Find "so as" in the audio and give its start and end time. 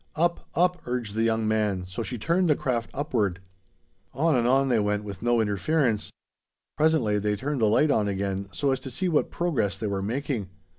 8.51-8.79